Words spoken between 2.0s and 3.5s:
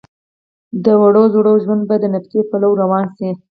نطفې پلو روان شي.